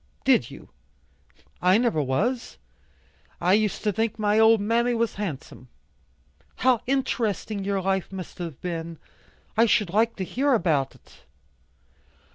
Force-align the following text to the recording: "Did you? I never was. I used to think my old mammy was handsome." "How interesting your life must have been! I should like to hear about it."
"Did 0.23 0.49
you? 0.49 0.69
I 1.61 1.77
never 1.77 2.01
was. 2.01 2.57
I 3.39 3.53
used 3.53 3.83
to 3.83 3.91
think 3.91 4.17
my 4.17 4.39
old 4.39 4.59
mammy 4.59 4.95
was 4.95 5.13
handsome." 5.13 5.67
"How 6.55 6.81
interesting 6.87 7.63
your 7.63 7.83
life 7.83 8.11
must 8.11 8.39
have 8.39 8.59
been! 8.61 8.97
I 9.55 9.67
should 9.67 9.91
like 9.91 10.15
to 10.15 10.23
hear 10.23 10.53
about 10.55 10.95
it." 10.95 11.25